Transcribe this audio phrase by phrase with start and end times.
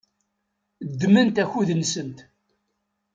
[0.89, 2.17] Ddment akud-nsent.